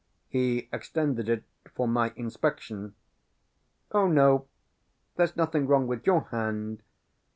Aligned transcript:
He 0.29 0.67
extended 0.73 1.29
it 1.29 1.43
for 1.75 1.87
my 1.87 2.11
inspection. 2.15 2.95
"Oh 3.91 4.07
no; 4.07 4.47
there's 5.15 5.35
nothing 5.37 5.67
wrong 5.67 5.85
with 5.85 6.07
your 6.07 6.21
hand. 6.31 6.81